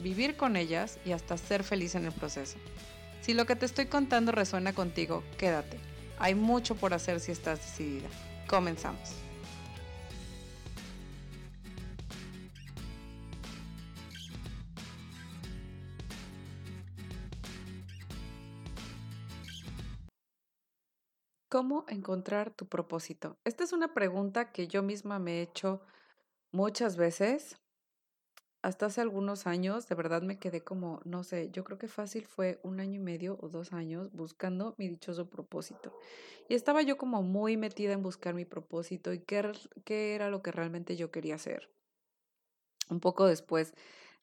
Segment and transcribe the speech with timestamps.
[0.00, 2.58] vivir con ellas y hasta ser feliz en el proceso.
[3.20, 5.78] Si lo que te estoy contando resuena contigo, quédate.
[6.18, 8.08] Hay mucho por hacer si estás decidida.
[8.48, 9.14] Comenzamos.
[21.50, 23.36] ¿Cómo encontrar tu propósito?
[23.44, 25.82] Esta es una pregunta que yo misma me he hecho
[26.52, 27.59] muchas veces.
[28.62, 32.26] Hasta hace algunos años, de verdad me quedé como, no sé, yo creo que fácil
[32.26, 35.96] fue un año y medio o dos años buscando mi dichoso propósito.
[36.46, 39.50] Y estaba yo como muy metida en buscar mi propósito y qué,
[39.84, 41.70] qué era lo que realmente yo quería hacer.
[42.90, 43.72] Un poco después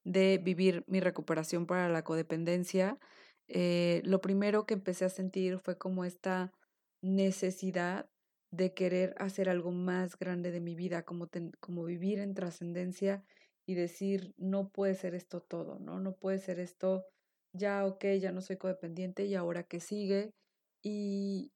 [0.03, 2.99] de vivir mi recuperación para la codependencia,
[3.47, 6.53] eh, lo primero que empecé a sentir fue como esta
[7.02, 8.08] necesidad
[8.52, 11.27] de querer hacer algo más grande de mi vida, como,
[11.59, 13.23] como vivir en trascendencia
[13.67, 15.99] y decir, no puede ser esto todo, ¿no?
[15.99, 17.05] No puede ser esto,
[17.53, 20.31] ya, ok, ya no soy codependiente y ahora que sigue.
[20.81, 21.51] Y,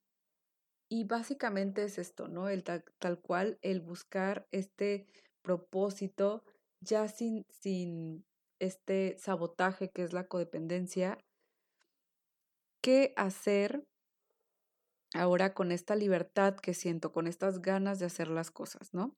[0.89, 2.49] y básicamente es esto, ¿no?
[2.49, 5.07] El tal, tal, cual, el buscar este
[5.41, 6.43] propósito
[6.81, 8.25] ya sin, sin
[8.59, 11.17] este sabotaje que es la codependencia.
[12.83, 13.85] ¿Qué hacer
[15.13, 19.15] ahora con esta libertad que siento, con estas ganas de hacer las cosas, ¿no?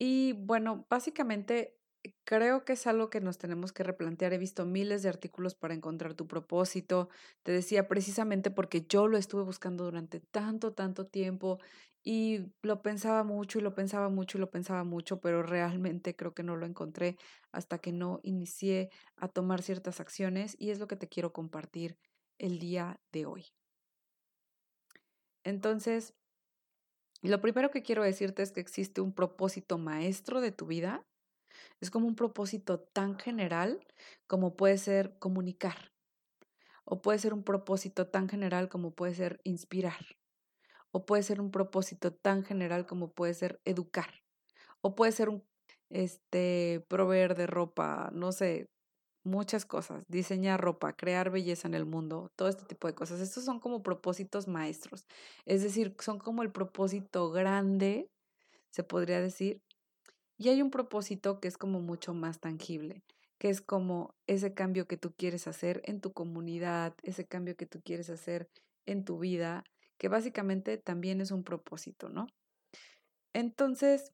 [0.00, 1.76] Y bueno, básicamente
[2.24, 4.32] creo que es algo que nos tenemos que replantear.
[4.32, 7.08] He visto miles de artículos para encontrar tu propósito.
[7.42, 11.58] Te decía precisamente porque yo lo estuve buscando durante tanto, tanto tiempo
[12.04, 16.34] y lo pensaba mucho y lo pensaba mucho y lo pensaba mucho, pero realmente creo
[16.34, 17.16] que no lo encontré
[17.52, 21.96] hasta que no inicié a tomar ciertas acciones y es lo que te quiero compartir
[22.38, 23.44] el día de hoy.
[25.44, 26.14] Entonces,
[27.22, 31.04] lo primero que quiero decirte es que existe un propósito maestro de tu vida.
[31.80, 33.84] Es como un propósito tan general
[34.26, 35.92] como puede ser comunicar.
[36.84, 40.16] O puede ser un propósito tan general como puede ser inspirar.
[40.90, 44.22] O puede ser un propósito tan general como puede ser educar.
[44.80, 45.44] O puede ser un
[45.92, 48.70] este proveer de ropa, no sé,
[49.24, 53.20] muchas cosas, diseñar ropa, crear belleza en el mundo, todo este tipo de cosas.
[53.20, 55.06] Estos son como propósitos maestros,
[55.46, 58.10] es decir, son como el propósito grande,
[58.70, 59.62] se podría decir,
[60.38, 63.02] y hay un propósito que es como mucho más tangible,
[63.38, 67.66] que es como ese cambio que tú quieres hacer en tu comunidad, ese cambio que
[67.66, 68.48] tú quieres hacer
[68.86, 69.64] en tu vida,
[69.98, 72.26] que básicamente también es un propósito, ¿no?
[73.34, 74.12] Entonces,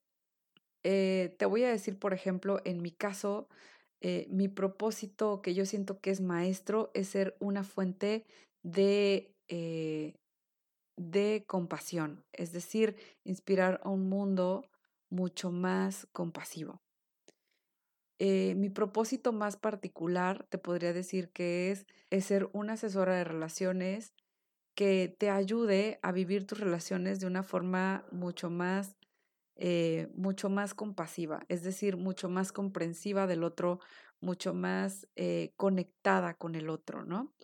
[0.84, 3.48] eh, te voy a decir, por ejemplo, en mi caso,
[4.00, 8.24] eh, mi propósito que yo siento que es maestro es ser una fuente
[8.62, 10.14] de, eh,
[10.96, 14.64] de compasión, es decir, inspirar a un mundo
[15.10, 16.82] mucho más compasivo.
[18.19, 21.86] Eh, mi propósito más particular, te podría decir que es,
[22.24, 24.12] ser una asesora de relaciones
[24.74, 28.96] que te ayude a vivir tus relaciones de una forma mucho más
[29.60, 33.80] eh, mucho más compasiva, es decir, mucho más comprensiva del otro,
[34.20, 37.34] mucho más eh, conectada con el otro, ¿no?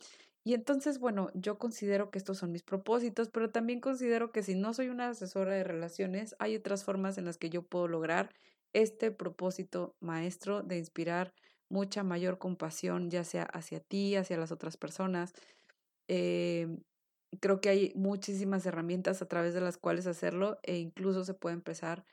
[0.44, 4.54] Y entonces, bueno, yo considero que estos son mis propósitos, pero también considero que si
[4.54, 8.30] no soy una asesora de relaciones, hay otras formas en las que yo puedo lograr
[8.74, 11.32] este propósito maestro de inspirar
[11.70, 15.32] mucha mayor compasión, ya sea hacia ti, hacia las otras personas.
[16.08, 16.68] Eh,
[17.40, 21.54] creo que hay muchísimas herramientas a través de las cuales hacerlo e incluso se puede
[21.54, 22.04] empezar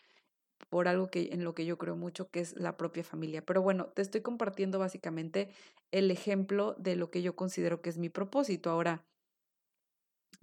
[0.69, 3.45] por algo que en lo que yo creo mucho que es la propia familia.
[3.45, 5.49] Pero bueno, te estoy compartiendo básicamente
[5.91, 8.69] el ejemplo de lo que yo considero que es mi propósito.
[8.69, 9.03] Ahora,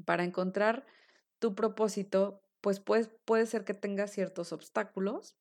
[0.05, 0.87] para encontrar
[1.39, 5.37] tu propósito, pues puede, puede ser que tengas ciertos obstáculos.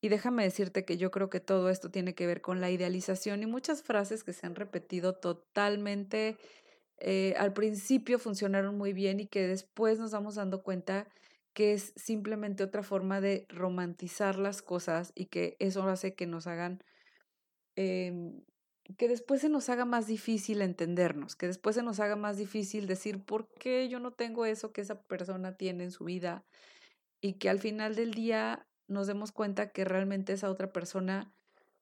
[0.00, 3.42] Y déjame decirte que yo creo que todo esto tiene que ver con la idealización
[3.42, 6.36] y muchas frases que se han repetido totalmente
[6.98, 11.06] eh, al principio funcionaron muy bien y que después nos vamos dando cuenta
[11.56, 16.46] que es simplemente otra forma de romantizar las cosas y que eso hace que nos
[16.46, 16.84] hagan,
[17.76, 18.42] em,
[18.98, 22.86] que después se nos haga más difícil entendernos, que después se nos haga más difícil
[22.86, 26.44] decir por qué yo no tengo eso que esa persona tiene en su vida
[27.22, 31.32] y que al final del día nos demos cuenta que realmente esa otra persona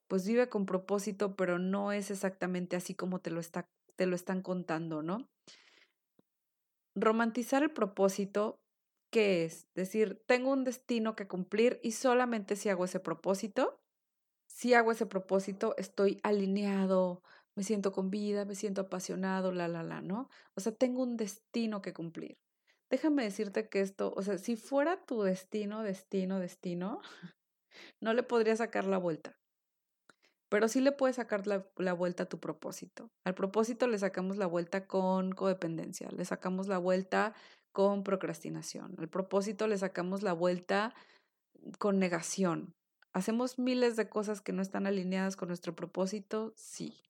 [0.07, 4.15] pues vive con propósito, pero no es exactamente así como te lo está te lo
[4.15, 5.29] están contando, ¿no?
[6.95, 8.61] Romantizar el propósito,
[9.15, 9.69] ¿qué es?
[9.77, 13.81] Decir, tengo un destino que cumplir y solamente si hago ese propósito,
[14.49, 17.23] si hago ese propósito, estoy alineado,
[17.55, 20.29] me siento con vida, me siento apasionado, la, la, la, ¿no?
[20.57, 22.41] O sea, tengo un destino que cumplir.
[22.91, 27.01] Déjame decirte que esto, o sea, si fuera tu destino, destino, destino,
[28.01, 29.39] no le podría sacar la vuelta.
[30.49, 33.13] Pero sí le puedes sacar la, la, vuelta a tu propósito.
[33.23, 37.33] Al propósito le sacamos la vuelta con codependencia, le sacamos la vuelta
[37.75, 38.95] con procrastinación.
[38.99, 40.95] Al propósito le sacamos la vuelta
[41.81, 42.73] con negación.
[43.13, 46.55] ¿Hacemos miles de cosas que no están alineadas con nuestro propósito?
[46.57, 47.03] Sí.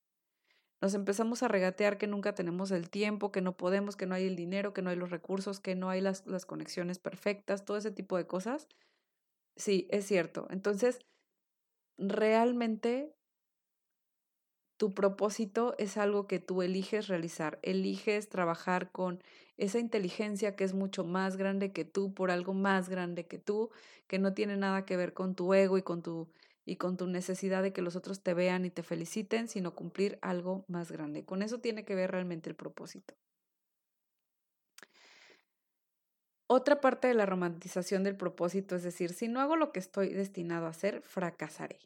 [0.81, 4.27] Nos empezamos a regatear que nunca tenemos el tiempo, que no podemos, que no hay
[4.27, 7.77] el dinero, que no hay los recursos, que no hay las, las conexiones perfectas, todo
[7.77, 8.67] ese tipo de cosas.
[9.57, 10.47] Sí, es cierto.
[10.49, 11.05] Entonces,
[11.99, 13.15] realmente
[14.77, 19.23] tu propósito es algo que tú eliges realizar, eliges trabajar con
[19.57, 23.71] esa inteligencia que es mucho más grande que tú, por algo más grande que tú,
[24.07, 26.29] que no tiene nada que ver con tu ego y con tu,
[26.65, 30.19] y con tu necesidad de que los otros te vean y te feliciten, sino cumplir
[30.23, 31.25] algo más grande.
[31.25, 33.15] Con eso tiene que ver realmente el propósito.
[36.47, 40.11] Otra parte de la romantización del propósito es decir, si no hago lo que estoy
[40.13, 41.79] destinado a hacer, fracasaré.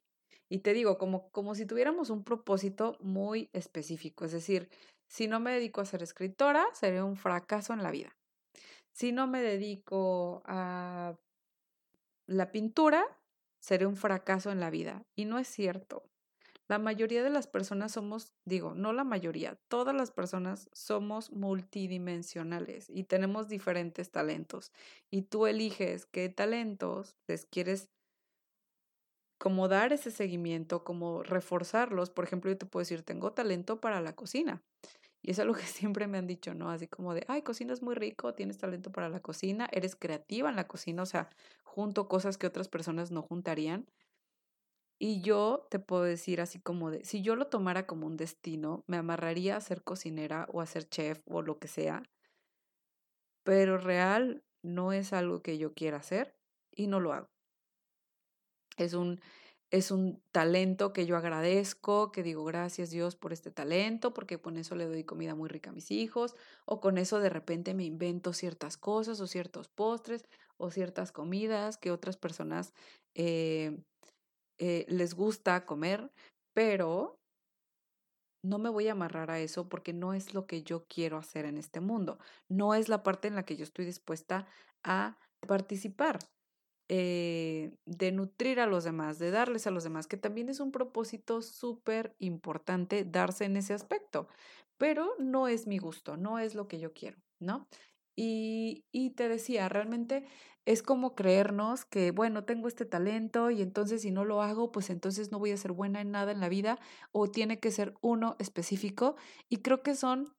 [0.49, 4.69] Y te digo, como, como si tuviéramos un propósito muy específico, es decir,
[5.07, 8.17] si no me dedico a ser escritora, seré un fracaso en la vida.
[8.93, 11.17] Si no me dedico a
[12.27, 13.05] la pintura,
[13.61, 15.05] seré un fracaso en la vida.
[15.17, 16.05] Y no es cierto.
[16.69, 22.91] La mayoría de las personas somos, digo, no la mayoría, todas las personas somos multidimensionales
[22.91, 24.71] y tenemos diferentes talentos.
[25.11, 27.89] Y tú eliges qué talentos les quieres
[29.39, 32.11] como dar ese seguimiento, como reforzarlos.
[32.11, 34.63] Por ejemplo, yo te puedo decir, tengo talento para la cocina.
[35.23, 36.71] Y es algo que siempre me han dicho, ¿no?
[36.71, 40.57] Así como de, ay, cocinas muy rico, tienes talento para la cocina, eres creativa en
[40.57, 41.31] la cocina, o sea,
[41.65, 43.87] junto cosas que otras personas no juntarían.
[45.01, 48.85] Y yo te puedo decir así como de, si yo lo tomara como un destino,
[48.87, 52.03] me amarraría a ser cocinera o a ser chef o lo que sea,
[53.43, 56.37] pero real no es algo que yo quiera hacer
[56.71, 57.29] y no lo hago.
[58.79, 59.21] Es un,
[59.71, 64.57] es un talento que yo agradezco, que digo gracias Dios por este talento, porque con
[64.57, 67.85] eso le doy comida muy rica a mis hijos, o con eso de repente me
[67.85, 70.25] invento ciertas cosas o ciertos postres
[70.57, 72.73] o ciertas comidas que otras personas
[73.15, 73.77] eh,
[74.59, 76.11] eh, les gusta comer,
[76.55, 77.19] pero
[78.43, 81.45] no me voy a amarrar a eso porque no es lo que yo quiero hacer
[81.45, 84.47] en este mundo, no es la parte en la que yo estoy dispuesta
[84.85, 86.19] a participar.
[86.91, 90.73] Eh, de nutrir a los demás, de darles a los demás, que también es un
[90.73, 94.29] propósito súper importante darse en ese aspecto,
[94.79, 97.67] pero no es mi gusto, no es lo que yo quiero, ¿no?
[98.17, 100.25] Y, y te decía, realmente
[100.65, 104.91] es como creernos que, bueno, tengo este talento y entonces si no lo hago, pues
[104.91, 106.79] entonces no voy a ser buena en nada en la vida
[107.13, 109.17] o tiene que ser uno específico.
[109.49, 110.33] Y creo que son,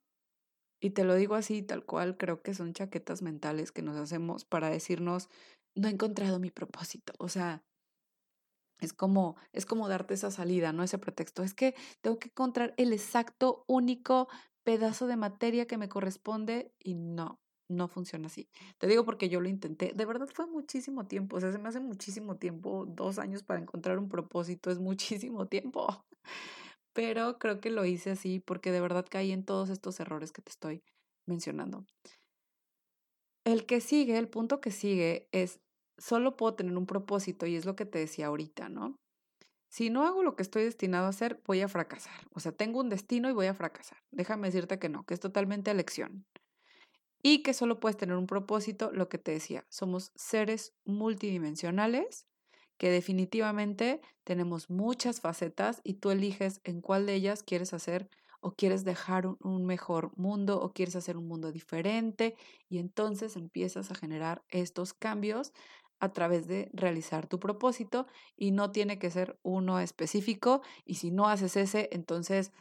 [0.80, 4.44] y te lo digo así, tal cual, creo que son chaquetas mentales que nos hacemos
[4.44, 5.28] para decirnos,
[5.74, 7.12] no he encontrado mi propósito.
[7.18, 7.62] O sea,
[8.80, 11.42] es como, es como darte esa salida, no ese pretexto.
[11.42, 14.28] Es que tengo que encontrar el exacto, único
[14.64, 18.48] pedazo de materia que me corresponde y no, no funciona así.
[18.78, 19.92] Te digo porque yo lo intenté.
[19.94, 21.36] De verdad fue muchísimo tiempo.
[21.36, 22.86] O sea, se me hace muchísimo tiempo.
[22.86, 26.04] Dos años para encontrar un propósito es muchísimo tiempo.
[26.92, 30.42] Pero creo que lo hice así porque de verdad caí en todos estos errores que
[30.42, 30.82] te estoy
[31.26, 31.84] mencionando.
[33.50, 35.58] El que sigue, el punto que sigue es,
[35.98, 38.94] solo puedo tener un propósito y es lo que te decía ahorita, ¿no?
[39.68, 42.14] Si no hago lo que estoy destinado a hacer, voy a fracasar.
[42.32, 43.98] O sea, tengo un destino y voy a fracasar.
[44.12, 46.24] Déjame decirte que no, que es totalmente elección.
[47.24, 52.28] Y que solo puedes tener un propósito, lo que te decía, somos seres multidimensionales
[52.78, 58.08] que definitivamente tenemos muchas facetas y tú eliges en cuál de ellas quieres hacer
[58.40, 62.36] o quieres dejar un, mejor mundo o quieres hacer un mundo diferente
[62.68, 65.52] y entonces empiezas a generar estos cambios
[66.00, 68.06] a través de realizar tu propósito
[68.36, 72.52] y no tiene que ser uno específico y si no haces ese, entonces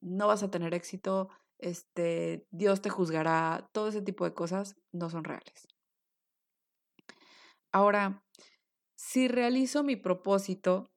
[0.00, 5.10] no vas a tener éxito, este, Dios te juzgará, todo ese tipo de cosas no
[5.10, 5.66] son reales.
[7.72, 8.22] Ahora,
[8.94, 10.93] si realizo mi propósito,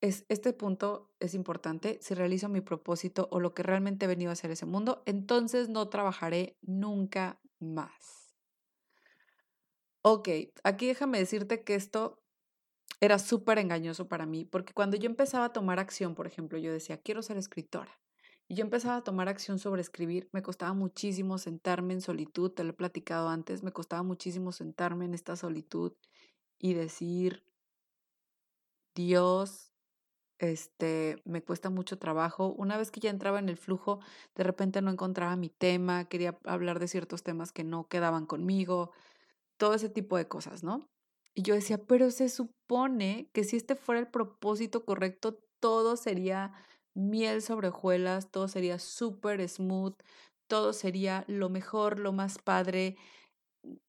[0.00, 1.98] es, este punto es importante.
[2.00, 5.68] Si realizo mi propósito o lo que realmente he venido a hacer ese mundo, entonces
[5.68, 8.34] no trabajaré nunca más.
[10.02, 10.28] Ok,
[10.64, 12.22] aquí déjame decirte que esto
[13.00, 16.72] era súper engañoso para mí, porque cuando yo empezaba a tomar acción, por ejemplo, yo
[16.72, 18.00] decía, quiero ser escritora,
[18.48, 20.28] Y yo empezaba a tomar acción sobre escribir.
[20.32, 25.04] Me costaba muchísimo sentarme en solitud, te lo he platicado antes, me costaba muchísimo sentarme
[25.04, 25.92] en esta solitud
[26.58, 27.44] y decir,
[28.94, 29.72] Dios,
[30.38, 32.54] este, me cuesta mucho trabajo.
[32.56, 34.00] Una vez que ya entraba en el flujo,
[34.34, 38.92] de repente no encontraba mi tema, quería hablar de ciertos temas que no quedaban conmigo,
[39.58, 40.88] todo ese tipo de cosas, ¿no?
[41.34, 46.52] Y yo decía, pero se supone que si este fuera el propósito correcto, todo sería
[46.94, 49.94] miel sobre hojuelas, todo sería súper smooth,
[50.48, 52.96] todo sería lo mejor, lo más padre.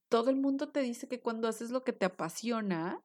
[0.09, 3.01] Todo el mundo te dice que cuando haces lo que te apasiona,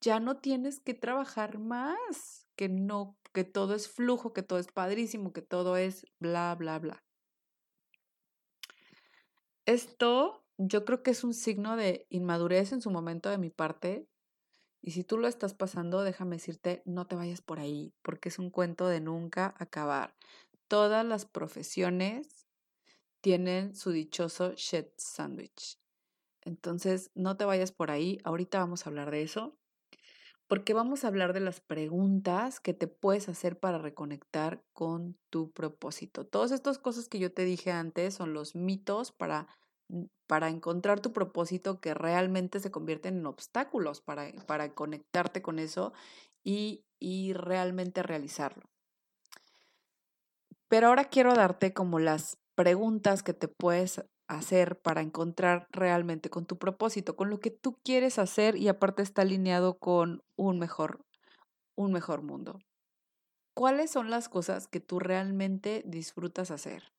[0.00, 4.68] ya no tienes que trabajar más, que no, que todo es flujo, que todo es
[4.68, 7.04] padrísimo, que todo es bla, bla, bla.
[9.66, 14.08] Esto yo creo que es un signo de inmadurez en su momento de mi parte.
[14.82, 18.38] Y si tú lo estás pasando, déjame decirte, no te vayas por ahí, porque es
[18.38, 20.16] un cuento de nunca acabar.
[20.68, 22.46] Todas las profesiones
[23.20, 25.78] tienen su dichoso shit sandwich.
[26.40, 28.18] Entonces, no te vayas por ahí.
[28.24, 29.59] Ahorita vamos a hablar de eso
[30.50, 35.52] porque vamos a hablar de las preguntas que te puedes hacer para reconectar con tu
[35.52, 36.26] propósito.
[36.26, 39.46] Todas estas cosas que yo te dije antes son los mitos para,
[39.86, 45.60] mm, para encontrar tu propósito que realmente se convierten en obstáculos para, para conectarte con
[45.60, 45.92] eso
[46.42, 48.68] y, y realmente realizarlo.
[50.66, 56.46] Pero ahora quiero darte como las preguntas que te puedes hacer para encontrar realmente con
[56.46, 61.04] tu propósito, con lo que tú quieres hacer y aparte está alineado con un mejor,
[61.74, 62.60] un mejor mundo.
[63.54, 66.92] ¿Cuáles son las cosas que tú realmente disfrutas hacer?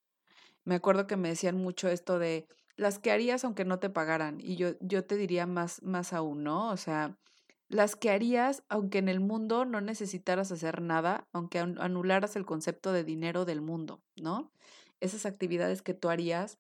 [0.66, 4.40] Me acuerdo que me decían mucho esto de las que harías aunque no te pagaran
[4.42, 6.70] y yo, yo te diría más, más aún, ¿no?
[6.70, 7.18] O sea,
[7.70, 12.92] las que harías aunque en el mundo no necesitaras hacer nada, aunque anularas el concepto
[12.92, 14.52] de dinero del mundo, ¿no?
[15.00, 16.60] Esas actividades que tú harías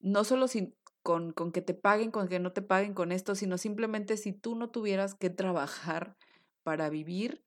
[0.00, 3.34] no solo sin, con, con que te paguen, con que no te paguen con esto,
[3.34, 6.16] sino simplemente si tú no tuvieras que trabajar
[6.62, 7.42] para vivir,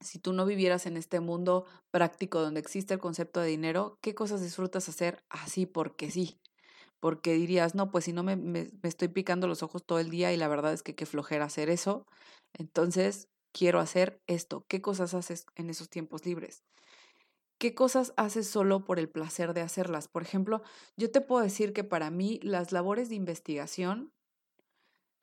[0.00, 4.14] si tú no vivieras en este mundo práctico donde existe el concepto de dinero, ¿qué
[4.14, 6.38] cosas disfrutas hacer así porque sí?
[7.00, 10.10] Porque dirías, no, pues si no me, me, me estoy picando los ojos todo el
[10.10, 12.06] día y la verdad es que qué flojera hacer eso,
[12.54, 14.64] entonces quiero hacer esto.
[14.68, 16.62] ¿Qué cosas haces en esos tiempos libres?
[17.58, 20.08] Qué cosas haces solo por el placer de hacerlas.
[20.08, 20.62] Por ejemplo,
[20.96, 24.12] yo te puedo decir que para mí las labores de investigación,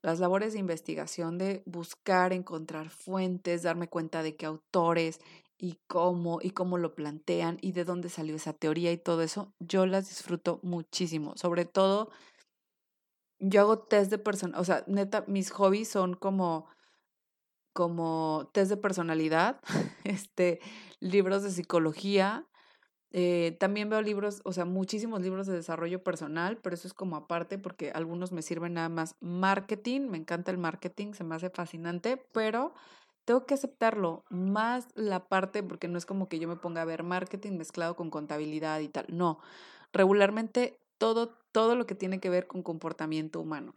[0.01, 5.19] las labores de investigación de buscar, encontrar fuentes, darme cuenta de qué autores
[5.57, 9.53] y cómo y cómo lo plantean y de dónde salió esa teoría y todo eso,
[9.59, 11.33] yo las disfruto muchísimo.
[11.37, 12.11] Sobre todo,
[13.39, 16.67] yo hago test de persona, o sea, neta, mis hobbies son como
[17.75, 19.59] como test de personalidad,
[20.05, 20.61] este,
[21.01, 22.47] libros de psicología.
[23.11, 27.17] Eh, también veo libros, o sea, muchísimos libros de desarrollo personal, pero eso es como
[27.17, 31.49] aparte porque algunos me sirven nada más marketing, me encanta el marketing, se me hace
[31.49, 32.73] fascinante, pero
[33.25, 36.85] tengo que aceptarlo, más la parte, porque no es como que yo me ponga a
[36.85, 39.39] ver marketing mezclado con contabilidad y tal, no,
[39.91, 43.75] regularmente todo, todo lo que tiene que ver con comportamiento humano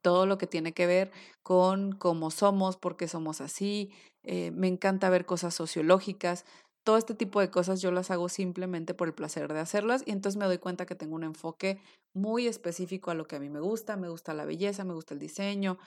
[0.00, 1.10] todo lo que tiene que ver
[1.42, 3.90] con cómo somos, por qué somos así.
[4.24, 6.44] Eh, me encanta ver cosas sociológicas.
[6.84, 10.10] Todo este tipo de cosas yo las hago simplemente por el placer de hacerlas y
[10.10, 11.80] entonces me doy cuenta que tengo un enfoque
[12.14, 13.96] muy específico a lo que a mí me gusta.
[13.96, 15.78] Me gusta la belleza, me gusta el diseño,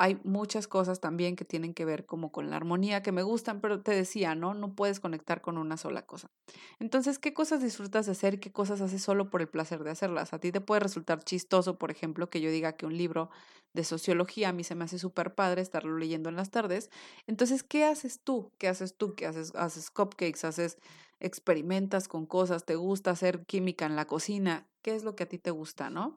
[0.00, 3.60] hay muchas cosas también que tienen que ver como con la armonía que me gustan,
[3.60, 4.54] pero te decía, ¿no?
[4.54, 6.30] No puedes conectar con una sola cosa.
[6.78, 9.90] Entonces, ¿qué cosas disfrutas de hacer y qué cosas haces solo por el placer de
[9.90, 10.32] hacerlas?
[10.32, 13.28] A ti te puede resultar chistoso, por ejemplo, que yo diga que un libro
[13.74, 16.88] de sociología a mí se me hace súper padre estarlo leyendo en las tardes.
[17.26, 18.48] Entonces, ¿qué haces tú?
[18.56, 19.14] ¿Qué haces tú?
[19.14, 19.54] ¿Qué haces?
[19.54, 20.78] Haces cupcakes, haces
[21.20, 25.28] experimentas con cosas, te gusta hacer química en la cocina, ¿qué es lo que a
[25.28, 26.16] ti te gusta, no?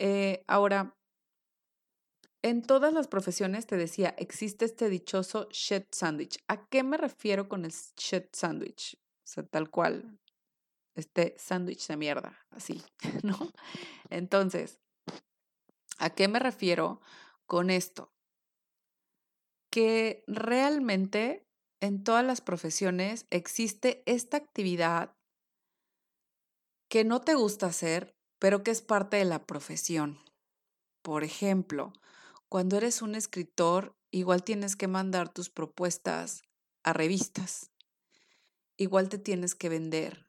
[0.00, 0.96] Eh, ahora,
[2.42, 6.38] en todas las profesiones, te decía, existe este dichoso shit sandwich.
[6.48, 8.96] ¿A qué me refiero con el shit sandwich?
[8.96, 10.18] O sea, tal cual,
[10.94, 12.82] este sándwich de mierda, así,
[13.22, 13.52] ¿no?
[14.08, 14.80] Entonces,
[15.98, 17.00] ¿a qué me refiero
[17.46, 18.12] con esto?
[19.70, 21.46] Que realmente
[21.80, 25.14] en todas las profesiones existe esta actividad
[26.88, 30.18] que no te gusta hacer, pero que es parte de la profesión.
[31.02, 31.92] Por ejemplo,
[32.50, 36.42] cuando eres un escritor, igual tienes que mandar tus propuestas
[36.82, 37.70] a revistas.
[38.76, 40.26] Igual te tienes que vender.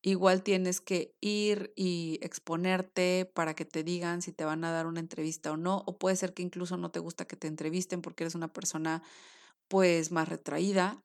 [0.00, 4.86] Igual tienes que ir y exponerte para que te digan si te van a dar
[4.86, 5.82] una entrevista o no.
[5.86, 9.02] O puede ser que incluso no te gusta que te entrevisten porque eres una persona
[9.66, 11.02] pues más retraída.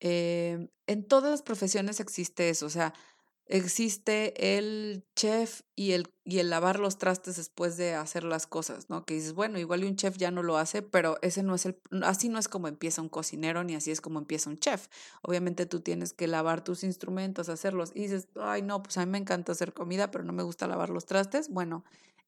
[0.00, 2.92] Eh, en todas las profesiones existe eso, o sea,
[3.50, 8.88] existe el chef y el, y el lavar los trastes después de hacer las cosas,
[8.88, 9.04] ¿no?
[9.04, 11.80] Que dices, bueno, igual un chef ya no lo hace, pero ese no es el,
[12.02, 14.86] así no es como empieza un cocinero, ni así es como empieza un chef.
[15.22, 19.10] Obviamente tú tienes que lavar tus instrumentos, hacerlos, y dices, ay, no, pues a mí
[19.10, 21.48] me encanta hacer comida, pero no me gusta lavar los trastes.
[21.48, 21.84] Bueno,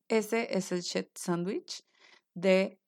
[0.09, 1.85] ese es el chef sandwich
[2.35, 2.81] de,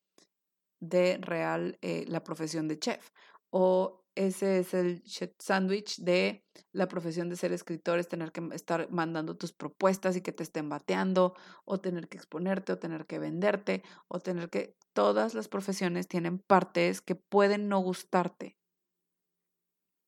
[0.81, 3.11] de real eh, la profesión de chef.
[3.51, 5.03] O ese es el
[5.39, 10.21] sandwich de la profesión de ser escritor, es tener que estar mandando tus propuestas y
[10.21, 14.77] que te estén bateando, o tener que exponerte, o tener que venderte, o tener que...
[14.93, 18.57] Todas las profesiones tienen partes que pueden no gustarte.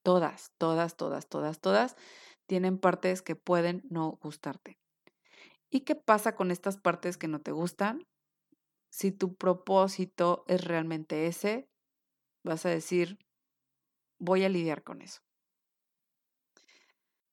[0.04, 1.96] Todas, todas, todas, todas, todas
[2.46, 4.78] tienen partes que pueden no gustarte.
[5.68, 8.06] ¿Y qué pasa con estas partes que no te gustan?
[8.88, 11.68] Si tu propósito es realmente ese,
[12.44, 13.18] vas a decir,
[14.18, 15.20] voy a lidiar con eso.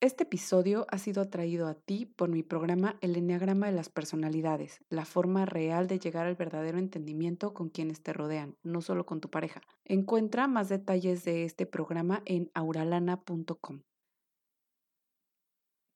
[0.04, 4.82] Este episodio ha sido atraído a ti por mi programa El Enneagrama de las Personalidades,
[4.90, 9.22] la forma real de llegar al verdadero entendimiento con quienes te rodean, no solo con
[9.22, 9.62] tu pareja.
[9.86, 13.84] Encuentra más detalles de este programa en auralana.com.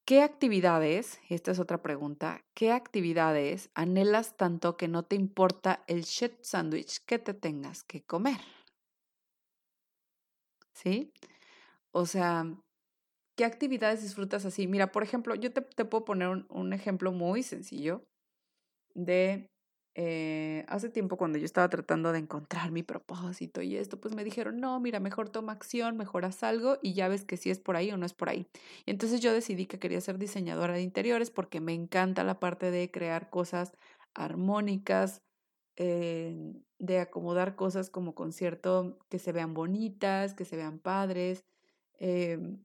[0.05, 6.03] ¿Qué actividades, esta es otra pregunta, qué actividades anhelas tanto que no te importa el
[6.03, 8.39] shit sandwich que te tengas que comer?
[10.77, 11.11] ¿Sí?
[11.91, 12.45] O sea,
[13.35, 14.67] ¿qué actividades disfrutas así?
[14.67, 18.03] Mira, por ejemplo, yo te, puedo poner un, ejemplo muy sencillo
[18.93, 19.49] de
[19.95, 24.23] eh, hace tiempo cuando yo estaba tratando de encontrar mi propósito y esto, pues me
[24.23, 27.59] dijeron, no, mira, mejor toma acción, mejor haz algo y ya ves que si es
[27.59, 28.47] por ahí o no es por ahí.
[28.85, 32.69] Y entonces yo decidí que quería ser diseñadora de interiores porque me encanta la parte
[32.69, 33.73] de crear cosas
[34.13, 35.21] armónicas,
[35.77, 41.43] de acomodar cosas como concierto que se vean bonitas, que se vean padres.
[41.99, 42.63] Em,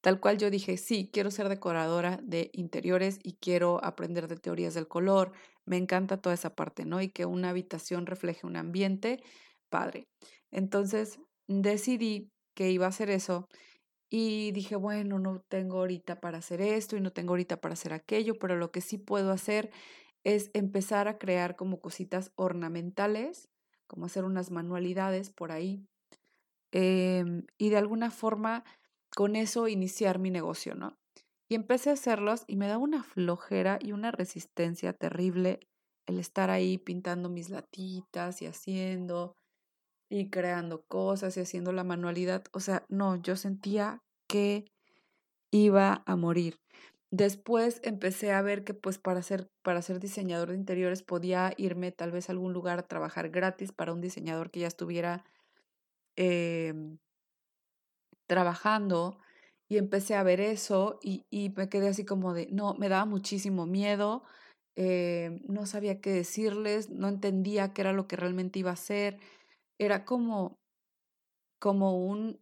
[0.00, 4.74] tal cual yo dije, sí, quiero ser decoradora de interiores y quiero aprender de teorías
[4.74, 5.32] del color.
[5.64, 7.00] Me encanta toda esa parte, ¿no?
[7.00, 9.22] Y que una habitación refleje un ambiente
[9.70, 10.06] padre.
[10.50, 13.48] Entonces decidí que iba a hacer eso
[14.08, 17.92] y dije, bueno, no tengo ahorita para hacer esto y no tengo ahorita para hacer
[17.92, 19.70] aquello, pero lo que sí puedo hacer
[20.26, 23.48] es empezar a crear como cositas ornamentales,
[23.86, 25.86] como hacer unas manualidades por ahí.
[26.72, 28.64] Em, y de alguna forma
[29.14, 30.98] con eso iniciar mi negocio, ¿no?
[31.48, 35.60] Y empecé a hacerlos y me da una flojera y una resistencia terrible
[36.06, 39.36] el estar ahí pintando mis latitas y haciendo
[40.10, 42.42] y creando cosas y haciendo la manualidad.
[42.52, 44.64] O sea, no, yo sentía que
[45.52, 46.58] iba a morir.
[47.10, 51.92] Después empecé a ver que pues para ser, para ser diseñador de interiores podía irme
[51.92, 55.24] tal vez a algún lugar a trabajar gratis para un diseñador que ya estuviera
[56.16, 56.98] em,
[58.26, 59.18] trabajando
[59.68, 63.04] y empecé a ver eso y, y, me quedé así como de, no, me daba
[63.04, 64.22] muchísimo miedo,
[64.76, 69.18] eh, no sabía qué decirles, no entendía qué era lo que realmente iba a hacer,
[69.78, 70.58] era como,
[71.58, 72.40] como un,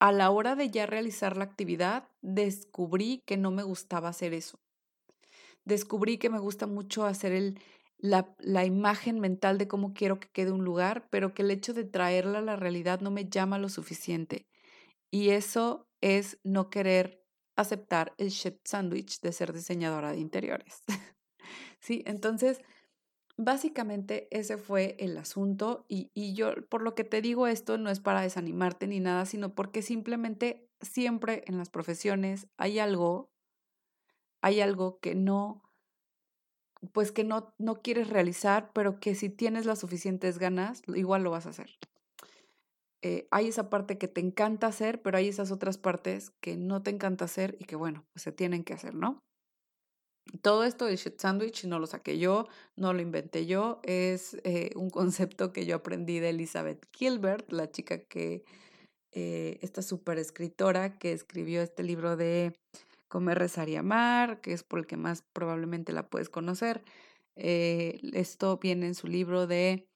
[0.00, 4.58] a la hora de ya realizar la actividad, descubrí que no me gustaba hacer eso.
[5.64, 7.60] Descubrí que me gusta mucho hacer el,
[7.98, 11.74] la, la, imagen mental de cómo quiero que quede un lugar, pero que el hecho
[11.74, 14.46] de traerla a la realidad no me llama lo suficiente.
[15.10, 17.22] Y eso es no querer
[17.56, 20.82] aceptar el shit sandwich de ser diseñadora de interiores.
[21.78, 22.62] sí, entonces
[23.42, 27.98] Básicamente ese fue el asunto y, yo por lo que te digo esto no es
[27.98, 33.32] para desanimarte ni nada, sino porque simplemente siempre en las profesiones hay algo,
[34.42, 35.62] hay algo que no,
[36.92, 41.30] pues que no, no quieres realizar, pero que si tienes las suficientes ganas, igual lo
[41.30, 41.78] vas a hacer.
[43.00, 46.82] Eh, hay esa parte que te encanta hacer, pero hay esas otras partes que no
[46.82, 49.22] te encanta hacer y que bueno, pues se tienen que hacer, ¿no?
[50.42, 54.70] Todo esto de shit sandwich no lo saqué yo, no lo inventé yo, es eh,
[54.76, 58.44] un concepto que yo aprendí de Elizabeth Gilbert, la chica que,
[59.12, 62.56] eh, esta super escritora que escribió este libro de
[63.08, 66.84] Comer, Rezar y Amar, que es por el que más probablemente la puedes conocer.
[67.34, 69.88] Eh, esto viene en su libro de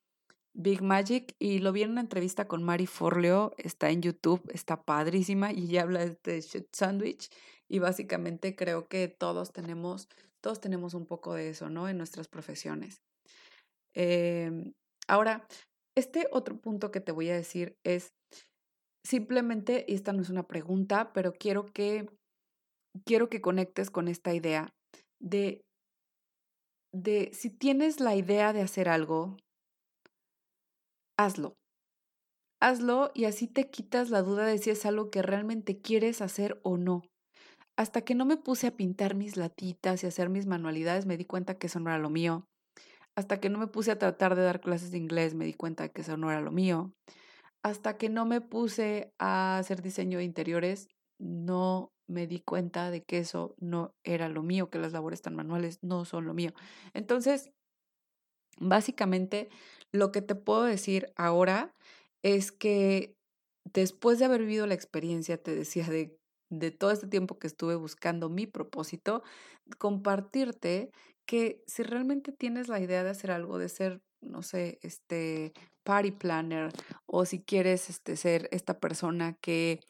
[0.53, 4.83] Big Magic y lo vi en una entrevista con Mari Forleo, está en YouTube, está
[4.83, 7.31] padrísima y ella habla de este sandwich
[7.69, 10.09] y básicamente creo que todos tenemos,
[10.43, 11.89] todos tenemos un poco de eso, ¿no?
[11.89, 13.03] En nuestras profesiones.
[13.95, 14.73] Em,
[15.09, 15.47] ahora,
[15.97, 18.13] este otro punto que te voy a decir es
[19.05, 22.09] simplemente, y esta no es una pregunta, pero quiero que,
[23.05, 24.75] quiero que conectes con esta idea
[25.21, 25.63] de,
[26.93, 29.37] de si tienes la idea de hacer algo,
[31.19, 31.57] hazlo.
[32.61, 36.61] hazlo y así te quitas la duda de si es algo que realmente quieres hacer
[36.65, 37.03] o no.
[37.77, 41.25] Hasta que no me puse a pintar mis latitas y hacer mis manualidades, me di
[41.25, 42.47] cuenta que eso no era lo mío.
[43.17, 45.89] Hasta que no me puse a tratar de dar clases de inglés, me di cuenta
[45.89, 46.93] que eso no era lo mío.
[47.65, 53.03] Hasta que no me puse a hacer diseño de interiores, no me di cuenta de
[53.03, 56.53] que eso no era lo mío, que las labores tan manuales no son lo mío.
[56.93, 57.51] Entonces,
[58.59, 59.49] básicamente,
[59.93, 61.73] lo que te puedo decir ahora
[62.23, 63.15] es que
[63.73, 66.17] después de haber vivido la experiencia, te decía, de,
[66.59, 69.23] de todo este tiempo que estuve buscando mi propósito,
[69.79, 70.91] compartirte
[71.27, 76.13] que si realmente tienes la idea de hacer algo, de ser, no sé, este party
[76.13, 76.71] planner,
[77.07, 79.81] o si quieres este, ser esta persona que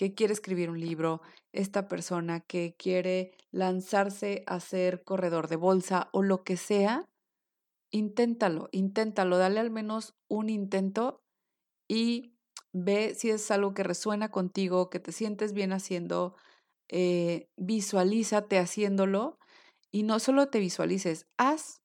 [0.00, 1.20] que quiere escribir un libro,
[1.52, 7.06] esta persona que quiere lanzarse a ser corredor de bolsa o lo que sea,
[7.90, 11.20] inténtalo, inténtalo, dale al menos un intento
[11.86, 12.32] y
[12.72, 16.34] ve si es algo que resuena contigo, que te sientes bien haciendo,
[16.88, 19.38] eh, visualízate haciéndolo
[19.92, 21.82] y no solo te visualices, haz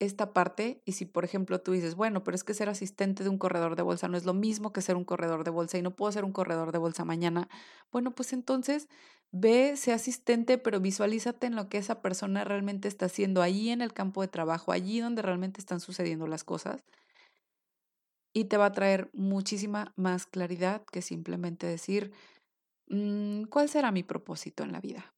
[0.00, 3.30] esta parte y si por ejemplo tú dices, bueno, pero es que ser asistente de
[3.30, 5.82] un corredor de bolsa no es lo mismo que ser un corredor de bolsa y
[5.82, 7.48] no puedo ser un corredor de bolsa mañana,
[7.90, 8.88] bueno, pues entonces
[9.32, 13.82] ve, sé asistente, pero visualízate en lo que esa persona realmente está haciendo allí en
[13.82, 16.84] el campo de trabajo, allí donde realmente están sucediendo las cosas
[18.32, 22.12] y te va a traer muchísima más claridad que simplemente decir,
[22.88, 25.14] mm, ¿cuál será mi propósito en la vida?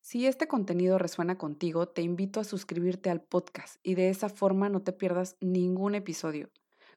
[0.00, 4.68] Si este contenido resuena contigo, te invito a suscribirte al podcast y de esa forma
[4.68, 6.50] no te pierdas ningún episodio.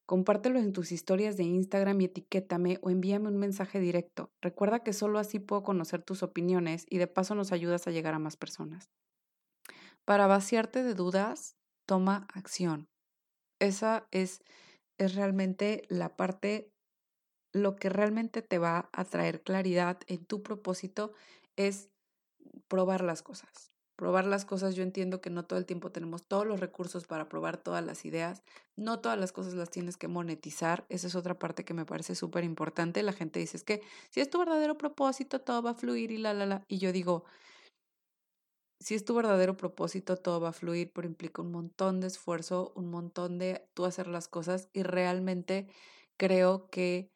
[0.05, 4.31] Compártelo en tus historias de Instagram y etiquétame o envíame un mensaje directo.
[4.41, 8.13] Recuerda que solo así puedo conocer tus opiniones y de paso nos ayudas a llegar
[8.13, 8.89] a más personas.
[10.05, 12.87] Para vaciarte de dudas, toma acción.
[13.59, 14.41] Esa es,
[14.97, 16.71] es realmente la parte,
[17.53, 21.13] lo que realmente te va a traer claridad en tu propósito
[21.55, 21.89] es
[22.67, 23.71] probar las cosas.
[23.95, 27.27] Probar las cosas, yo entiendo que no todo el tiempo tenemos todos los recursos para
[27.29, 28.43] probar todas las ideas,
[28.75, 32.13] no todas las cosas las tienes que monetizar, esa es otra parte que me parece
[32.13, 33.01] súper importante.
[33.01, 33.81] La gente dice, es que
[34.11, 36.63] si es tu verdadero propósito, todo va a fluir y la, la, la.
[36.67, 37.25] Y yo digo,
[38.79, 42.73] si es tu verdadero propósito, todo va a fluir, pero implica un montón de esfuerzo,
[42.75, 45.67] un montón de tú hacer las cosas y realmente
[46.17, 47.11] creo que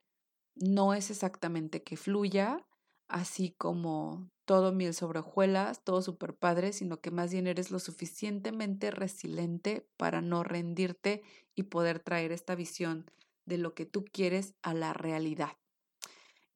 [0.55, 2.65] no es exactamente que fluya,
[3.07, 7.79] así como todo miel sobre hojuelas, todo súper padre, sino que más bien eres lo
[7.79, 11.21] suficientemente resiliente para no rendirte
[11.55, 13.05] y poder traer esta visión
[13.45, 15.57] de lo que tú quieres a la realidad.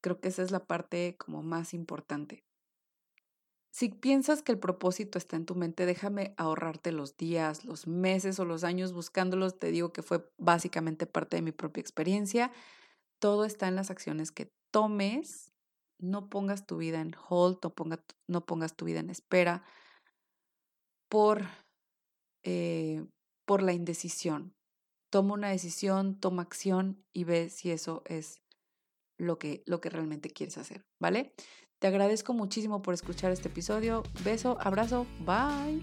[0.02, 2.44] Creo que esa es la parte como más importante.
[3.76, 8.40] Si piensas que el propósito está en tu mente, déjame ahorrarte los días, los meses
[8.40, 9.60] o los años buscándolos.
[9.60, 12.54] Te digo que fue básicamente parte de mi propia experiencia.
[13.20, 15.52] Todo está en las acciones que tomes
[16.00, 17.74] no pongas tu vida en hold, no,
[18.30, 19.66] no pongas tu vida en espera
[21.10, 21.42] por,
[22.46, 23.06] eh,
[23.46, 24.54] por la indecisión.
[25.12, 28.42] Toma una decisión, toma acción y ve si eso es
[29.18, 31.34] lo que, lo que realmente quieres hacer, ¿vale?
[31.80, 34.04] Te agradezco muchísimo por escuchar este episodio.
[34.24, 35.82] Beso, abrazo, bye.